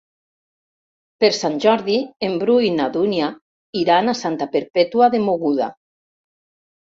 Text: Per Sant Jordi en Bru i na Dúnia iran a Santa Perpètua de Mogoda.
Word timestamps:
Per 1.23 1.29
Sant 1.39 1.57
Jordi 1.65 1.97
en 2.29 2.37
Bru 2.43 2.55
i 2.69 2.71
na 2.79 2.87
Dúnia 2.95 3.29
iran 3.81 4.09
a 4.13 4.17
Santa 4.21 4.47
Perpètua 4.55 5.11
de 5.17 5.21
Mogoda. 5.27 5.69